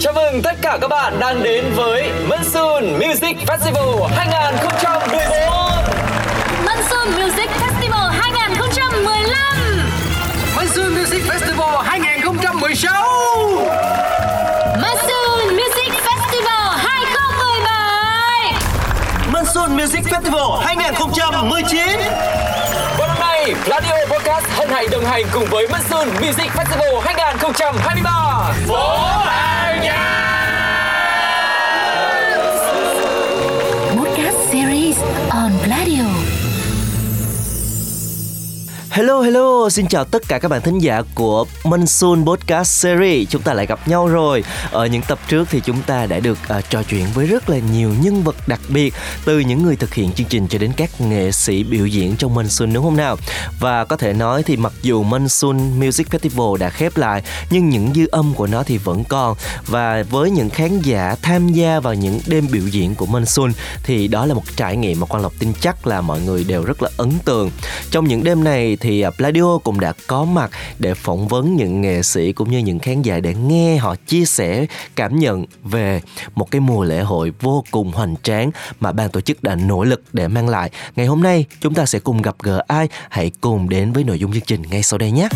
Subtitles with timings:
[0.00, 5.10] Chào mừng tất cả các bạn đang đến với Monsoon Music Festival 2014
[6.64, 9.36] Monsoon Music Festival 2015
[10.56, 12.92] Monsoon Music Festival 2016
[14.82, 18.52] Monsoon Music Festival 2017
[19.32, 21.80] Monsoon Music Festival 2019
[22.98, 28.10] Và năm nay, Radio Podcast hân hạnh đồng hành cùng với Monsoon Music Festival 2023
[28.68, 29.59] Phố Hàng
[38.90, 43.28] Hello hello, xin chào tất cả các bạn thính giả của Monsoon Podcast Series.
[43.28, 44.44] Chúng ta lại gặp nhau rồi.
[44.70, 47.58] Ở những tập trước thì chúng ta đã được uh, trò chuyện với rất là
[47.72, 48.94] nhiều nhân vật đặc biệt
[49.24, 52.34] Từ những người thực hiện chương trình cho đến các nghệ sĩ biểu diễn trong
[52.34, 53.16] Monsoon đúng không nào?
[53.60, 57.94] Và có thể nói thì mặc dù Monsoon Music Festival đã khép lại Nhưng những
[57.94, 59.36] dư âm của nó thì vẫn còn.
[59.66, 64.08] Và với những khán giả tham gia vào những đêm biểu diễn của Monsoon Thì
[64.08, 66.82] đó là một trải nghiệm mà quan Lộc tin chắc là mọi người đều rất
[66.82, 67.50] là ấn tượng.
[67.90, 71.80] Trong những đêm này thì à, Pladio cũng đã có mặt để phỏng vấn những
[71.80, 76.00] nghệ sĩ cũng như những khán giả để nghe họ chia sẻ cảm nhận về
[76.34, 79.84] một cái mùa lễ hội vô cùng hoành tráng mà ban tổ chức đã nỗ
[79.84, 80.70] lực để mang lại.
[80.96, 82.88] Ngày hôm nay chúng ta sẽ cùng gặp gỡ ai?
[83.10, 85.28] Hãy cùng đến với nội dung chương trình ngay sau đây nhé.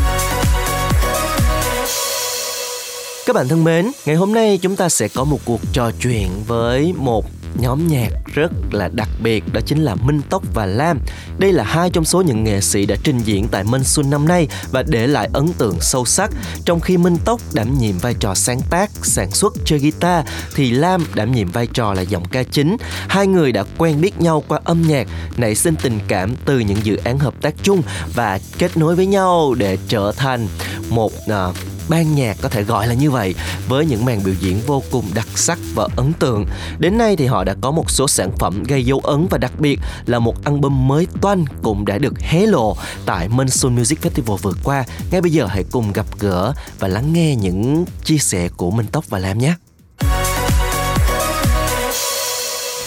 [3.26, 6.28] Các bạn thân mến, ngày hôm nay chúng ta sẽ có một cuộc trò chuyện
[6.46, 7.24] với một
[7.60, 11.00] nhóm nhạc rất là đặc biệt đó chính là Minh Tốc và Lam.
[11.38, 14.28] Đây là hai trong số những nghệ sĩ đã trình diễn tại Minh Xuân năm
[14.28, 16.30] nay và để lại ấn tượng sâu sắc.
[16.64, 20.70] Trong khi Minh Tốc đảm nhiệm vai trò sáng tác, sản xuất chơi guitar thì
[20.70, 22.76] Lam đảm nhiệm vai trò là giọng ca chính.
[23.08, 26.78] Hai người đã quen biết nhau qua âm nhạc, nảy sinh tình cảm từ những
[26.82, 27.82] dự án hợp tác chung
[28.14, 30.48] và kết nối với nhau để trở thành
[30.88, 31.56] một uh,
[31.88, 33.34] ban nhạc có thể gọi là như vậy
[33.68, 36.46] với những màn biểu diễn vô cùng đặc sắc và ấn tượng.
[36.78, 39.52] Đến nay thì họ đã có một số sản phẩm gây dấu ấn và đặc
[39.58, 44.36] biệt là một album mới toanh cũng đã được hé lộ tại Monsoon Music Festival
[44.36, 44.84] vừa qua.
[45.10, 48.86] Ngay bây giờ hãy cùng gặp gỡ và lắng nghe những chia sẻ của Minh
[48.92, 49.54] Tóc và Lam nhé.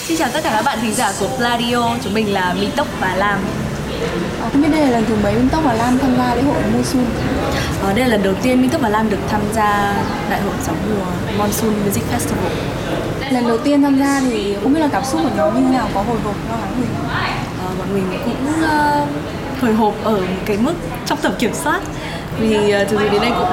[0.06, 2.86] Xin chào tất cả các bạn thính giả của Pladio, chúng mình là Minh Tóc
[3.00, 3.40] và Lam.
[4.40, 6.42] Ờ, Không biết đây là lần thứ mấy Minh Tóc và Lam tham gia lễ
[6.42, 7.04] hội Monsoon
[7.82, 9.94] Ờ, đây là lần đầu tiên Minh Tốc và Lam được tham gia
[10.30, 11.04] đại hội gió mùa
[11.38, 12.50] Monsoon Music Festival.
[13.32, 15.76] Lần đầu tiên tham gia thì không biết là cảm xúc của nhóm như thế
[15.78, 17.08] nào, có hồi hộp lo lắng gì không?
[17.64, 19.06] Ờ, bọn mình cũng ờ,
[19.60, 20.74] hồi hộp ở một cái mức
[21.06, 21.80] trong tầm kiểm soát
[22.38, 23.48] vì uh, sự đến đây cũng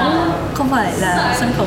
[0.54, 1.66] không phải là sân khấu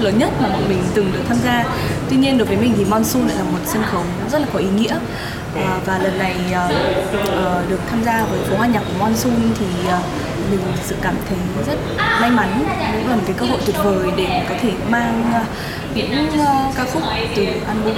[0.00, 1.64] lớn nhất mà bọn mình từng được tham gia.
[2.10, 4.02] Tuy nhiên đối với mình thì Monsoon lại là một sân khấu
[4.32, 4.94] rất là có ý nghĩa.
[5.54, 9.66] Ờ, và lần này uh, được tham gia với phố hoa nhạc của Monsoon thì
[10.50, 11.78] mình thực sự cảm thấy rất
[12.20, 12.64] may mắn.
[12.92, 15.44] Cũng là một cái cơ hội tuyệt vời để có thể mang
[15.94, 16.28] những
[16.76, 17.02] ca khúc
[17.36, 17.94] từ album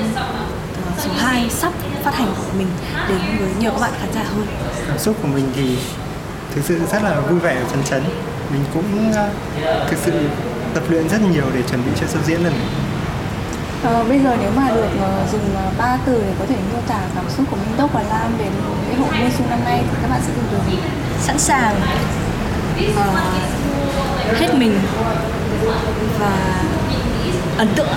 [0.98, 1.72] số 2 sắp
[2.02, 2.66] phát hành của mình
[3.08, 4.46] đến với nhiều các bạn khán giả hơn.
[4.88, 5.76] Cảm xúc của mình thì
[6.54, 8.02] thực sự rất là vui vẻ và phấn chấn
[8.54, 9.30] mình cũng ờ,
[9.88, 10.12] thực sự
[10.74, 12.68] tập luyện rất nhiều để chuẩn bị cho show diễn lần này.
[13.82, 16.80] Ờ, bây giờ nếu mà được ờ, dùng ờ, ba từ để có thể miêu
[16.88, 18.44] tả cảm xúc của Minh Tóc và Lam về
[18.88, 20.78] lễ hội Monsoon năm nay thì các bạn sẽ dùng từ gì?
[21.20, 21.74] sẵn sàng.
[22.96, 24.78] Ờ, hết mình
[26.20, 26.62] và
[27.58, 27.88] ấn tượng.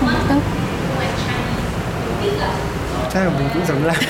[0.00, 0.38] Không Minh Tóc
[3.14, 3.94] chắc là mình cũng giống là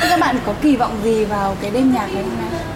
[0.00, 2.67] Thế các bạn có kỳ vọng gì vào cái đêm nhạc ngày hôm nay?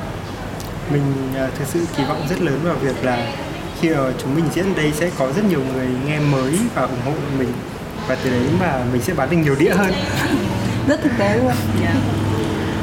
[0.90, 3.32] Mình ờ, thực sự kỳ vọng rất lớn vào việc là
[3.80, 7.00] khi mà chúng mình diễn đây sẽ có rất nhiều người nghe mới và ủng
[7.04, 7.52] hộ mình.
[8.06, 9.92] Và từ đấy mà mình sẽ bán được nhiều đĩa hơn.
[10.88, 11.52] Rất thực tế luôn.
[11.82, 11.96] Yeah.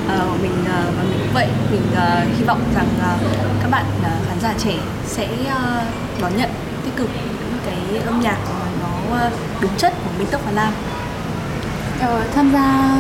[0.06, 1.48] uh, mình ờ, và mình cũng vậy.
[1.72, 3.22] Mình uh, hy vọng rằng uh,
[3.62, 4.74] các bạn uh, khán giả trẻ
[5.08, 6.50] sẽ uh, đón nhận
[6.86, 10.52] tích cực những cái âm nhạc mà nó uh, đúng chất của Minh Tốc và
[10.52, 10.74] Lam
[12.02, 12.98] Ờ, tham gia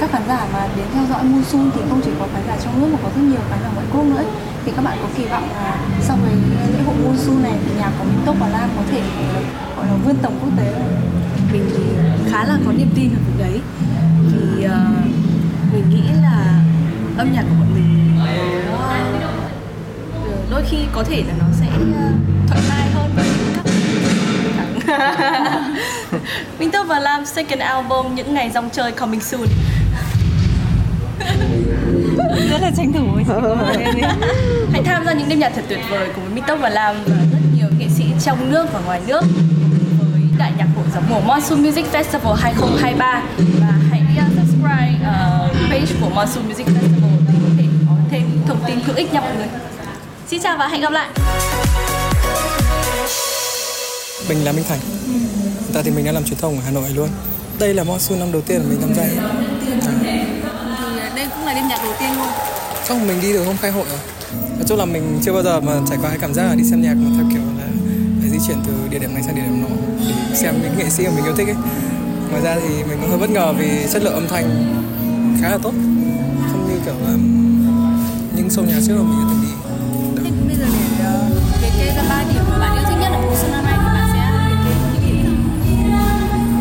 [0.00, 2.80] các khán giả mà đến theo dõi Monsoon thì không chỉ có khán giả trong
[2.80, 4.24] nước mà có rất nhiều khán giả ngoại quốc nữa
[4.64, 6.34] thì các bạn có kỳ vọng là sau cái
[6.72, 9.02] lễ hội Monsoon này thì nhạc của Minh Tốc và Lam có thể
[9.76, 11.06] gọi là vươn tầm quốc tế không?
[11.52, 11.82] mình thì
[12.30, 13.60] khá là có niềm tin ở việc đấy.
[14.32, 14.72] Vì uh,
[15.72, 16.62] mình nghĩ là
[17.18, 18.36] âm nhạc của bọn mình ờ,
[20.50, 21.66] đôi khi có thể là nó sẽ
[22.48, 23.10] thuận tai hơn.
[23.16, 23.55] với
[26.58, 29.46] Minh Tốc và Lam second album những ngày rong chơi coming soon
[32.50, 33.06] Rất là tranh thủ
[34.72, 36.96] Hãy tham gia những đêm nhạc thật tuyệt vời cùng với Minh Tốc và Lam
[37.06, 39.20] và rất nhiều nghệ sĩ trong nước và ngoài nước
[39.98, 43.22] với đại nhạc hội gió mùa Monsoon Music Festival 2023
[43.60, 48.22] và hãy uh, subscribe uh, page của Monsoon Music Festival để có thể có thêm
[48.46, 49.48] thông tin hữu ích nha mọi người.
[50.26, 51.08] Xin chào và hẹn gặp lại.
[54.28, 54.78] Mình là Minh Thành.
[55.60, 57.08] Hiện tại thì mình đang làm truyền thông ở Hà Nội luôn.
[57.58, 59.02] Đây là monsoon năm đầu tiên mình tham gia.
[59.02, 59.08] À.
[59.60, 60.16] Thì
[61.16, 62.28] đây cũng là đêm nhạc đầu tiên luôn.
[62.88, 63.98] Không, mình đi từ hôm khai hội rồi.
[64.32, 66.64] Nói chung là mình chưa bao giờ mà trải qua cái cảm giác là đi
[66.64, 67.66] xem nhạc mà theo kiểu là
[68.20, 69.68] phải di chuyển từ địa điểm này sang địa điểm nọ
[70.30, 71.56] để xem những nghệ sĩ mà mình yêu thích ấy.
[72.30, 74.74] Ngoài ra thì mình cũng hơi bất ngờ vì chất lượng âm thanh
[75.42, 75.72] khá là tốt.
[76.52, 77.12] Không như kiểu là
[78.36, 79.35] những show nhạc trước mà mình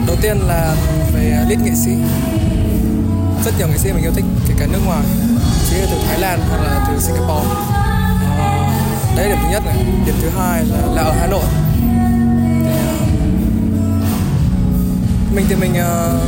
[0.08, 0.76] Đầu tiên là
[1.14, 1.92] về lít nghệ sĩ.
[3.46, 5.04] Rất nhiều nghệ sĩ mình yêu thích, kể cả nước ngoài,
[5.70, 7.50] chỉ là từ Thái Lan hoặc là từ Singapore.
[8.38, 8.70] à,
[9.18, 9.76] đấy là điểm thứ nhất này.
[10.06, 11.46] Điểm thứ hai là, là ở Hà Nội.
[12.66, 12.94] Thì, ờ,
[15.36, 16.20] mình thì mình, ờ,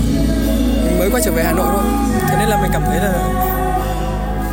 [0.85, 1.83] mình mới quay trở về Hà Nội thôi,
[2.29, 3.13] thế nên là mình cảm thấy là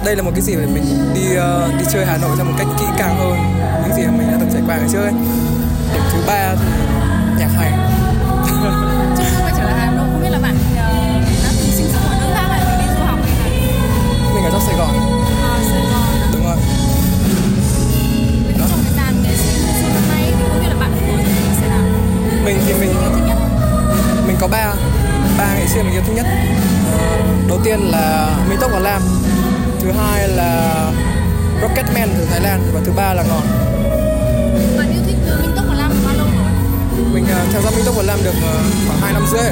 [0.04, 0.84] đây là một cái gì để mình
[1.14, 1.20] đi
[1.78, 3.38] đi chơi Hà Nội theo một cách kỹ càng hơn
[3.82, 5.12] những gì mà mình đã từng trải qua ngày trước ấy.
[5.92, 6.66] Điểm thứ ba thì
[7.38, 7.93] nhạc hay.
[22.44, 22.90] Mình thì mình
[24.26, 24.74] mình có ba
[25.38, 26.26] ba nghệ sĩ mình yêu thích nhất.
[26.92, 26.98] Ờ,
[27.48, 29.02] đầu tiên là Minh Tốc và Lam
[29.80, 30.74] thứ hai là
[31.62, 33.42] Rocketman từ Thái Lan và thứ ba là Ngọn.
[34.78, 36.52] Bạn yêu thích uh, Minh Tốc và Lam bao lâu rồi?
[37.12, 39.50] mình ờ, theo dõi Minh Tốc và Lam được ờ, khoảng 2 năm rưỡi.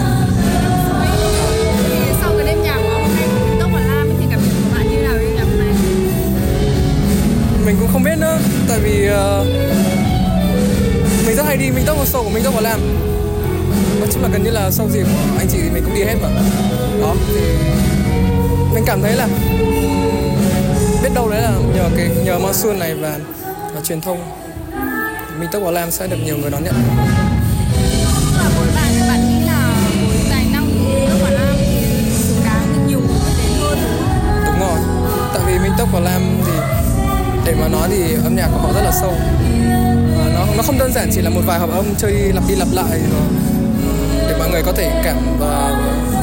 [7.67, 9.45] Mình cũng không biết nữa tại vì ờ,
[11.27, 12.81] mình rất hay đi mình Tốc một show của mình Tốc và Lam.
[13.99, 16.03] Nói chung là gần như là sau gì của anh chị thì mình cũng đi
[16.03, 16.29] hết mà.
[17.01, 17.41] Đó thì
[18.75, 19.29] mình cảm thấy là
[21.03, 23.17] biết đâu đấy là nhờ cái nhờ monsoon này và,
[23.75, 24.19] và truyền thông
[25.41, 26.75] mình Tốc và Lam sẽ được nhiều người đón nhận.
[28.75, 29.75] Bạn bạn nghĩ là
[30.09, 30.67] với tài năng
[31.21, 31.57] của Lam
[32.19, 33.79] xứng đáng nhiều hơn đúng không?
[34.47, 34.79] đúng rồi
[35.35, 36.53] tại vì Minh Tốc và Lam thì
[37.47, 39.15] để mà nói thì âm nhạc của họ rất là sâu
[40.95, 43.23] đơn giản chỉ là một vài hợp âm chơi đi lặp đi lặp lại rồi
[44.29, 45.73] để mọi người có thể cảm và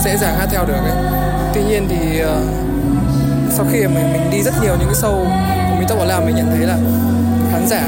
[0.05, 1.13] dễ dàng hát theo được ấy.
[1.53, 2.41] Tuy nhiên thì ờ,
[3.51, 5.23] sau khi mà mình, mình đi rất nhiều những cái show
[5.69, 6.75] của mình tóc bảo làm mình nhận thấy là
[7.51, 7.81] khán giả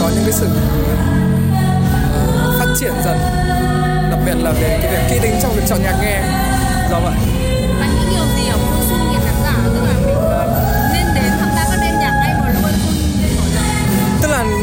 [0.00, 0.46] có những cái sự
[2.14, 3.18] ờ, phát triển dần.
[4.10, 6.20] Đặc biệt là về cái việc kỹ tính trong việc chọn nhạc nghe.
[6.90, 7.57] Dạ vâng Do vậy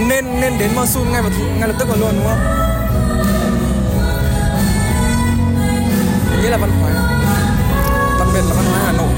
[0.08, 1.30] nên nên đến Mosul ngay và
[1.60, 2.40] ngay lập tức vào luôn đúng không?
[6.32, 6.92] Mình nghĩ là văn hóa,
[8.20, 9.14] đặc biệt là văn hóa Hà Nội.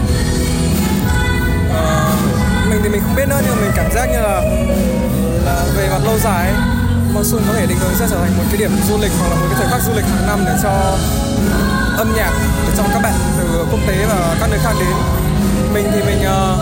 [1.74, 2.12] À,
[2.70, 4.42] mình thì mình không biết nữa nhưng mà mình cảm giác như là
[5.46, 6.56] là về mặt lâu dài ấy,
[7.48, 9.48] có thể định hướng sẽ trở thành một cái điểm du lịch hoặc là một
[9.50, 10.70] cái thời khắc du lịch hàng năm để cho
[11.98, 12.32] âm nhạc
[12.68, 14.90] để cho các bạn từ quốc tế và các nơi khác đến
[15.74, 16.60] mình thì mình uh,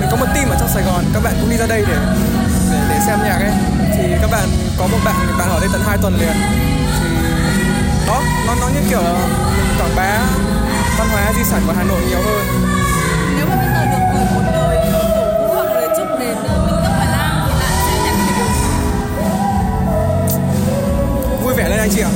[0.00, 1.96] mình có một team ở trong Sài Gòn các bạn cũng đi ra đây để
[2.88, 3.52] để, xem nhạc ấy.
[3.96, 4.48] Thì các bạn
[4.78, 6.36] có một bạn bạn ở đây tận 2 tuần liền.
[7.00, 9.12] Thì đó nó nó như kiểu là
[9.56, 10.18] mình quảng bá
[10.98, 12.46] văn hóa di sản của Hà Nội nhiều hơn.
[13.36, 16.66] Nếu mà bây giờ được gửi một lời cổ vũ hoặc lời chúc đến ờ,
[16.66, 18.64] Minh Tốc và Lam thì bạn sẽ nhắn cái điều gì?
[21.44, 22.10] vui vẻ lên anh chị ạ.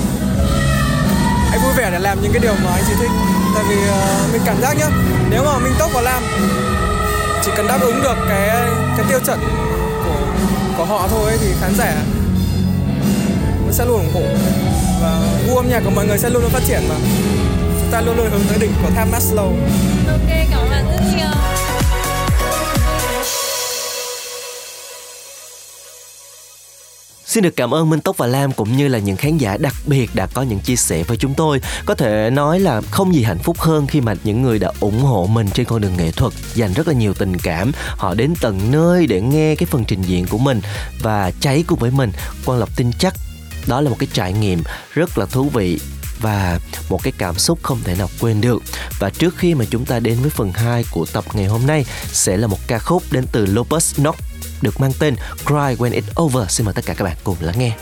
[1.51, 3.10] Hãy vui vẻ để làm những cái điều mà anh chị thích.
[3.55, 4.87] Tại vì ờ, mình cảm giác nhá
[5.31, 6.22] nếu mà Minh Tốc và Lam
[7.44, 8.48] chỉ cần đáp ứng được cái
[8.96, 9.39] cái tiêu chuẩn
[10.08, 10.27] của
[10.79, 11.94] có họ thôi ấy, thì khán giả
[13.70, 14.22] sẽ luôn ủng hộ.
[15.03, 16.94] Và gu âm nhạc của mọi người sẽ luôn luôn phát triển mà.
[17.81, 19.53] Chúng ta luôn luôn hướng tới đỉnh của tháp Maslow
[20.08, 20.57] Ok, cảm
[27.29, 29.75] Xin được cảm ơn Minh Tốc và Lam cũng như là những khán giả đặc
[29.87, 31.61] biệt đã có những chia sẻ với chúng tôi.
[31.87, 35.03] Có thể nói là không gì hạnh phúc hơn khi mà những người đã ủng
[35.03, 38.35] hộ mình trên con đường nghệ thuật, dành rất là nhiều tình cảm, họ đến
[38.41, 40.61] tận nơi để nghe cái phần trình diễn của mình
[41.03, 42.13] và cháy cùng với mình.
[42.44, 43.15] Quang Lộc tin chắc
[43.67, 44.63] đó là một cái trải nghiệm
[44.94, 45.81] rất là thú vị
[46.20, 46.58] và
[46.89, 48.63] một cái cảm xúc không thể nào quên được.
[48.99, 51.85] Và trước khi mà chúng ta đến với phần 2 của tập ngày hôm nay
[52.13, 54.15] sẽ là một ca khúc đến từ Lopez Knox
[54.62, 56.50] được mang tên Cry When It's Over.
[56.50, 57.77] Xin mời tất cả các bạn cùng lắng nghe.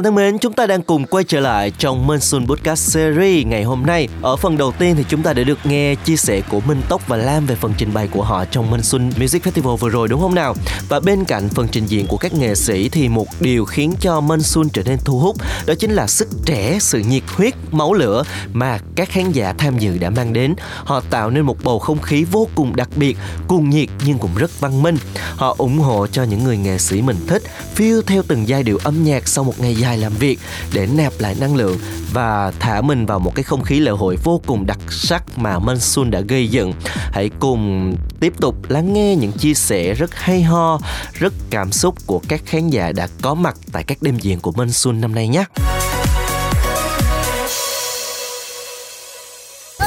[0.00, 3.64] Bạn thân mến, chúng ta đang cùng quay trở lại trong Monsoon Podcast Series ngày
[3.64, 4.08] hôm nay.
[4.22, 7.08] Ở phần đầu tiên thì chúng ta đã được nghe chia sẻ của Minh Tốc
[7.08, 10.20] và Lam về phần trình bày của họ trong Monsoon Music Festival vừa rồi đúng
[10.20, 10.54] không nào?
[10.88, 14.20] Và bên cạnh phần trình diễn của các nghệ sĩ thì một điều khiến cho
[14.20, 18.24] Monsoon trở nên thu hút đó chính là sức trẻ, sự nhiệt huyết, máu lửa
[18.52, 20.54] mà các khán giả tham dự đã mang đến.
[20.84, 24.34] Họ tạo nên một bầu không khí vô cùng đặc biệt, cuồng nhiệt nhưng cũng
[24.36, 24.96] rất văn minh.
[25.36, 27.42] Họ ủng hộ cho những người nghệ sĩ mình thích,
[27.74, 30.38] phiêu theo từng giai điệu âm nhạc sau một ngày dài làm việc
[30.72, 31.78] để nạp lại năng lượng
[32.12, 35.58] và thả mình vào một cái không khí lễ hội vô cùng đặc sắc mà
[35.58, 36.72] Monsoon đã gây dựng.
[37.12, 40.80] Hãy cùng tiếp tục lắng nghe những chia sẻ rất hay ho,
[41.12, 44.52] rất cảm xúc của các khán giả đã có mặt tại các đêm diễn của
[44.52, 45.44] Monsoon năm nay nhé.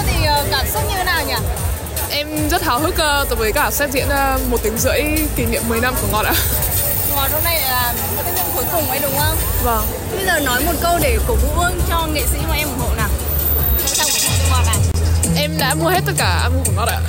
[0.08, 1.36] thì cảm xúc như thế nào nhỉ?
[2.10, 5.02] Em rất háo hức ờ, với cả set diễn ờ, một tiếng rưỡi
[5.36, 6.34] kỷ niệm 10 năm của Ngọt ạ.
[8.18, 9.38] Là cái diễn cuối cùng ấy đúng không?
[9.64, 9.86] Vâng.
[10.16, 12.96] Bây giờ nói một câu để cổ vũ cho nghệ sĩ mà em ủng hộ
[12.96, 13.10] nào.
[13.86, 14.78] Sao ủng hộ Ngọt này?
[15.36, 17.00] Em đã mua hết tất cả album của Ngọt ạ.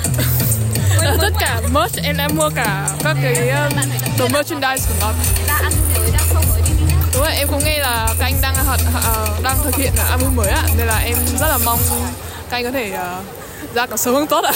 [1.21, 3.73] tất cả merch em đã mua cả các cái um,
[4.19, 5.13] đồ merchandise của Ngọt.
[5.47, 6.71] Đã ăn mới, đã không mới đi.
[7.13, 8.55] Đúng rồi, em cũng nghe là các anh đang
[9.05, 11.79] ờ, đang thực hiện album mới ạ, nên là em rất là mong
[12.49, 13.21] các anh có thể ờ,
[13.75, 14.51] ra càng sớm hơn tốt ạ.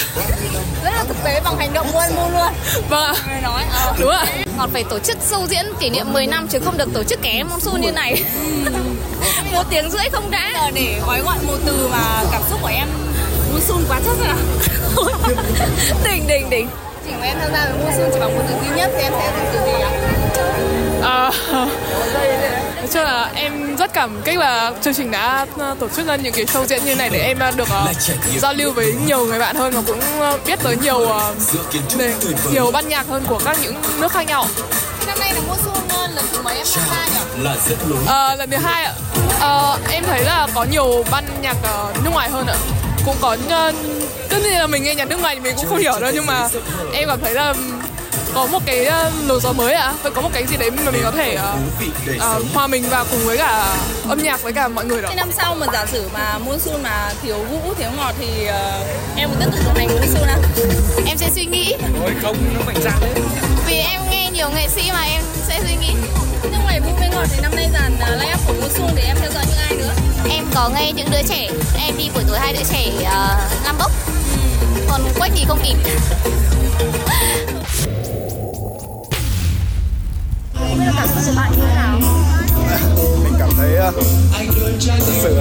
[0.83, 2.53] Rất là thực tế bằng hành động mua ăn mua luôn.
[2.89, 3.13] Vâng ạ.
[3.27, 3.63] Người nói.
[3.71, 3.93] ờ.
[3.99, 4.25] Đúng ạ.
[4.57, 7.21] Ngọt phải tổ chức show diễn kỷ niệm 10 năm chứ không được tổ chức
[7.21, 8.23] kém monsoon như này.
[9.53, 10.51] một tiếng rưỡi không đã.
[10.53, 12.87] Giờ để gói gọn một từ mà cảm xúc của em
[13.53, 14.37] monsoon quá chất rồi à?
[16.03, 16.69] đỉnh đỉnh đỉnh.
[17.05, 19.13] Chỉ của em tham gia với monsoon chỉ bằng một từ duy nhất thì em
[19.19, 19.91] sẽ dùng từ gì ạ?
[21.03, 22.58] À, nói
[22.93, 26.45] chung là em rất cảm kích là chương trình đã ờ, tổ chức những cái
[26.45, 27.85] show diễn như này để em ờ, được ờ,
[28.39, 29.99] giao lưu với nhiều người bạn hơn và cũng
[30.45, 31.33] biết tới nhiều ờ,
[31.97, 32.13] nền-
[32.53, 34.47] nhiều ban nhạc hơn của các những nước khác nhau.
[35.07, 37.43] Năm nay là monsoon ờ, lần thứ mấy em tham gia nhỉ?
[38.07, 38.93] Ờ, lần thứ hai ạ.
[39.39, 42.55] Ờ, em thấy là có nhiều ban nhạc ờ, nước ngoài hơn ạ.
[43.05, 43.71] Cũng có ờ,
[44.29, 46.25] tất nhiên là mình nghe nhạc nước ngoài thì mình cũng không hiểu đâu nhưng
[46.25, 46.47] mà
[46.93, 47.53] em cảm thấy là
[48.33, 49.93] có một cái ờ, lối gió mới ạ.
[50.03, 51.57] Và có một cái gì đấy mà mình có thể ờ,
[52.19, 53.75] ờ, hòa mình vào cùng với cả
[54.09, 55.09] âm nhạc với cả mọi người đó.
[55.15, 58.83] Năm sau mà giả sử mà monsoon mà thiếu vũ thiếu ngọt thì ờ,
[59.15, 60.43] em có tiếp tục đồng hành với monsoon không?
[61.07, 63.11] Em sẽ suy nghĩ Ôi không, nó mạnh dạn đấy.
[63.67, 65.93] Vì em nghe nhiều nghệ sĩ mà em sẽ suy nghĩ
[66.43, 69.01] Thế ngoài vũ với ngọt thì năm nay dàn uh, line up của monsoon thì
[69.01, 69.93] em theo dõi những ai nữa?
[70.29, 71.49] Em có nghe những đứa trẻ
[71.79, 73.91] Em đi buổi tối hai đứa trẻ uh, Lam Bốc
[74.89, 75.75] Còn Quách thì không kịp
[80.69, 81.99] Không biết là cảm xúc của bạn như thế nào?
[83.23, 84.03] mình cảm thấy ờ, thực
[85.23, 85.35] sự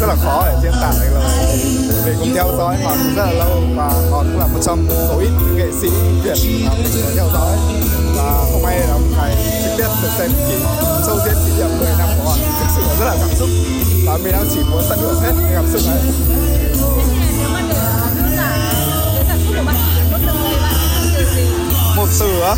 [0.00, 1.58] rất là khó để diễn tả được lời
[2.04, 5.18] vì cũng theo dõi họ rất là lâu và họ cũng là một trong số
[5.18, 5.88] ít những nghệ sĩ
[6.24, 7.56] việt mà mình có theo dõi.
[8.16, 10.54] Và hôm nay là một ngày trực tiếp được xem kỳ
[11.06, 12.36] show diễn kỷ niệm 10 năm của họ.
[12.60, 13.48] Thực sự là rất là cảm xúc.
[14.06, 16.00] Và mình đang chỉ muốn tận hưởng hết cái cảm xúc này
[21.96, 22.54] một từ á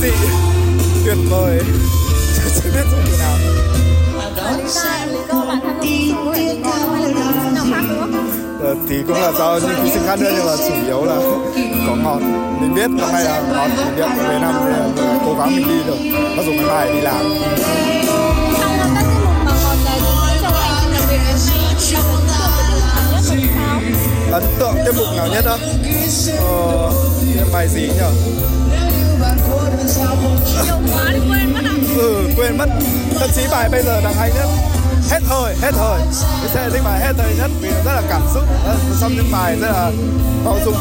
[0.00, 0.10] dị
[1.04, 1.60] tuyệt vời.
[2.54, 3.36] Chưa biết dùng từ nào.
[6.36, 7.20] Lý do không phải là
[8.62, 11.16] Ờ, thì cũng là do những thí sinh khác nữa nhưng mà chủ yếu là
[11.86, 12.20] có ngọt.
[12.60, 14.88] Mình biết năm nay là ngọt mình biết về năm là
[15.26, 16.18] cố gắng mình đi được.
[16.36, 17.24] Mặc dù ngày mai đi làm.
[24.30, 25.58] Mà ngọt ấn tượng tiết mục nào nhất đó?
[25.60, 26.36] á?
[26.38, 26.92] Ờ,
[27.52, 28.59] bài gì nhỉ?
[30.64, 32.68] Nhiều quá thì quên mất à ừ quên mất.
[33.18, 34.48] Thậm chí bài bây giờ đang hay nhất.
[35.10, 36.00] Hết thời hết thời.
[36.40, 38.42] Cái xe thích bài hết thời nhất vì nó rất là cảm xúc.
[38.66, 39.90] Một trong những bài rất là
[40.44, 40.76] bao dung.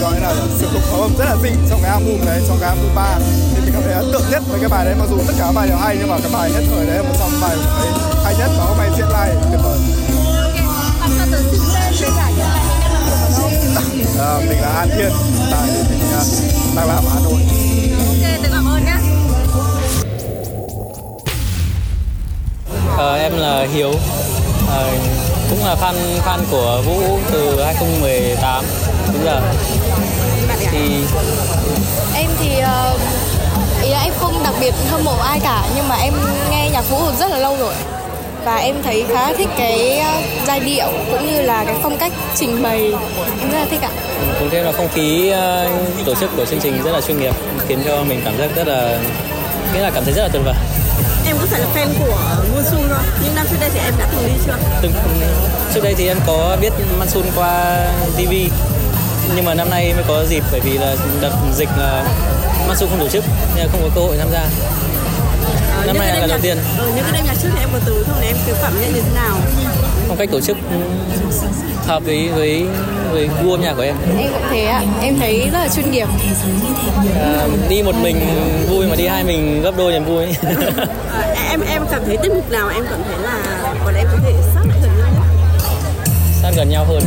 [0.00, 2.68] Gọi là sử dụng pháo âm rất là xinh trong cái album đấy trong cái
[2.68, 3.18] album ba.
[3.54, 5.44] Thì mình cảm thấy ấn tượng nhất với cái bài đấy mặc dù tất cả
[5.44, 7.56] các bài đều hay nhưng mà cái bài hết thời đấy là một trong bài
[8.24, 9.34] hay nhất và hôm nay diễn live.
[9.50, 9.78] Tuyệt vời.
[11.00, 12.46] Bạn cho tớ xin tên với cả những
[13.36, 13.50] đâu
[14.18, 15.12] à, mình là An Thiên
[15.50, 17.69] tại tỉnh uh, à, Hà Nội.
[23.30, 23.92] Em là Hiếu.
[24.68, 24.90] Ờ,
[25.50, 25.94] cũng là fan
[26.26, 28.64] fan của Vũ từ 2018
[29.12, 29.40] đến giờ.
[30.70, 31.04] Thì
[32.14, 32.98] Em thì ờ,
[33.82, 36.14] ý là em không đặc biệt hâm mộ ai cả nhưng mà em
[36.50, 37.74] nghe nhạc vũ rất là lâu rồi.
[38.44, 40.12] Và em thấy khá thích cái ờ,
[40.46, 42.92] giai điệu cũng như là cái phong cách trình bày.
[43.40, 43.90] Em rất là thích ạ.
[44.38, 45.32] cùng thêm là không khí
[46.04, 47.34] tổ chức của chương trình rất là chuyên nghiệp
[47.68, 48.98] khiến cho mình cảm giác rất là
[49.74, 50.54] nghĩa là cảm thấy rất là tuyệt vời
[51.30, 52.18] Em có phải là fan của
[52.54, 53.04] Monsoon không?
[53.24, 54.52] Nhưng năm trước đây thì em đã từng đi chưa?
[54.82, 54.92] Từng,
[55.74, 58.32] trước đây thì em có biết Monsoon qua TV
[59.36, 62.04] nhưng mà năm nay mới có dịp bởi vì là đợt dịch là
[62.68, 63.24] Monsoon không tổ chức
[63.56, 64.46] nên không có cơ hội tham gia
[65.76, 67.68] Ờ, năm nay là lần đầu tiên Ờ, những cái đêm nhạc trước thì em
[67.72, 68.20] có từ không?
[68.20, 69.36] Em cái cảm nhận như thế nào?
[70.10, 70.56] Phong cách tổ chức
[71.86, 72.64] hợp với với
[73.12, 75.90] với gu âm nhạc của em Em cũng thế ạ, em thấy rất là chuyên
[75.90, 76.08] nghiệp.
[77.20, 78.16] à, đi một mình
[78.70, 80.26] vui mà đi hai mình gấp đôi niềm vui
[81.12, 81.20] Ờ,
[81.50, 84.32] em em cảm thấy tiết mục nào em cảm thấy là còn em có thể
[84.54, 85.24] sát gần nhau nhất?
[86.42, 87.02] sát gần nhau hơn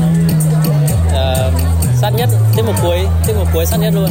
[1.13, 1.51] à,
[2.01, 4.09] sát nhất tiết mục cuối tiết mục cuối sát nhất luôn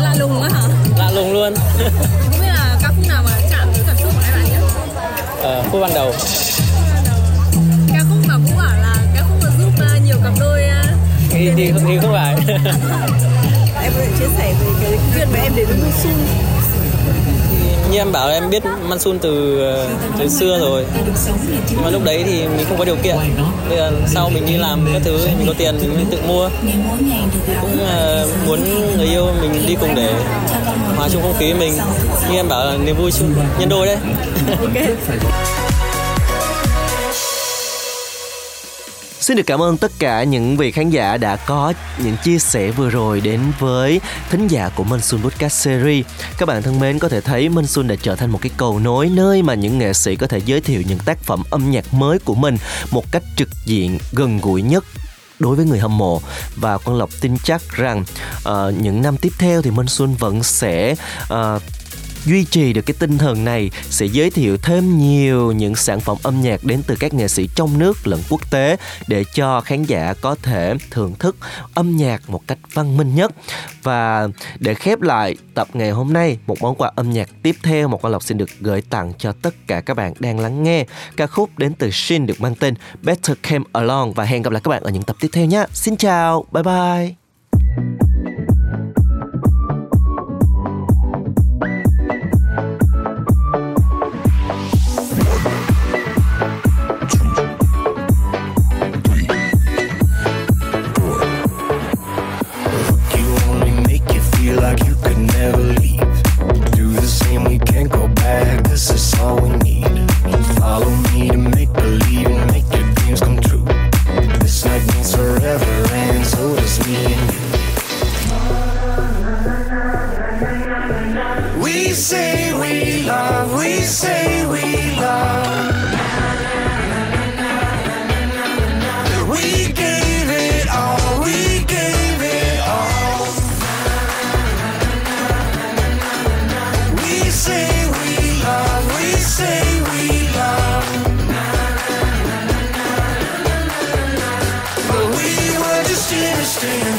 [0.00, 0.62] Lạ lùng á hả?
[0.98, 4.20] lạ lùng luôn Không biết là ca khúc nào mà chạm tới cảm xúc của
[4.22, 4.62] hai bạn nhất?
[5.44, 6.12] à, phút ban đầu
[11.34, 12.34] thì, thì, thì không phải.
[13.82, 16.14] Em thể chia sẻ về cái duyên mà em đến với Monsoon
[17.94, 20.84] như em bảo là em biết Monsoon từ ờ, từ xưa rồi.
[21.70, 23.16] Nhưng mà lúc đấy thì mình không có điều kiện.
[23.68, 26.50] Bây giờ sau mình đi làm các thứ mình có tiền mình tự mua.
[27.60, 28.60] Cũng ờ, muốn
[28.96, 30.14] người yêu mình đi cùng để
[30.96, 31.72] hòa chung không khí mình.
[32.30, 33.96] Như em bảo là niềm vui chung nhân đôi đấy
[39.24, 41.72] Xin được cảm ơn tất cả những vị khán giả đã có
[42.04, 46.06] những chia sẻ vừa rồi đến với thính giả của Minh Xuân Podcast Series.
[46.38, 48.78] Các bạn thân mến có thể thấy Minh Xuân đã trở thành một cái cầu
[48.78, 51.94] nối nơi mà những nghệ sĩ có thể giới thiệu những tác phẩm âm nhạc
[51.94, 52.56] mới của mình
[52.90, 54.84] một cách trực diện, gần gũi nhất
[55.38, 56.20] đối với người hâm mộ
[56.56, 58.04] và con Lộc tin chắc rằng
[58.48, 60.94] uh, những năm tiếp theo thì Minh Xuân vẫn sẽ
[61.32, 61.62] uh,
[62.24, 66.16] duy trì được cái tinh thần này sẽ giới thiệu thêm nhiều những sản phẩm
[66.22, 69.84] âm nhạc đến từ các nghệ sĩ trong nước lẫn quốc tế để cho khán
[69.84, 71.36] giả có thể thưởng thức
[71.74, 73.32] âm nhạc một cách văn minh nhất.
[73.82, 77.88] Và để khép lại tập ngày hôm nay, một món quà âm nhạc tiếp theo
[77.88, 80.86] một con lộc xin được gửi tặng cho tất cả các bạn đang lắng nghe.
[81.16, 84.60] Ca khúc đến từ Shin được mang tên Better Came Along và hẹn gặp lại
[84.64, 85.64] các bạn ở những tập tiếp theo nhé.
[85.72, 88.03] Xin chào, bye bye.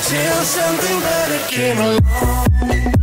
[0.08, 2.95] Until something better came along.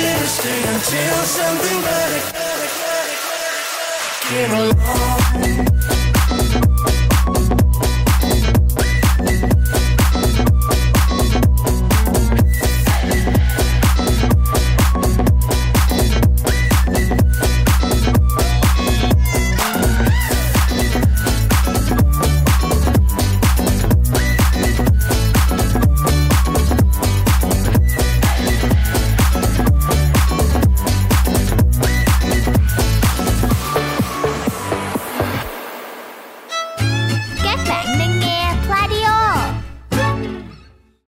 [0.00, 2.46] Just until something better
[4.28, 5.95] came along.